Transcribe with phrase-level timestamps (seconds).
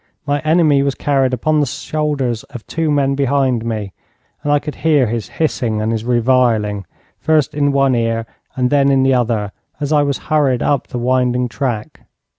[0.25, 3.93] My enemy was carried upon the shoulders of two men behind me,
[4.41, 6.85] and I could hear his hissing and his reviling,
[7.19, 8.25] first in one ear
[8.55, 11.99] and then in the other, as I was hurried up the winding track.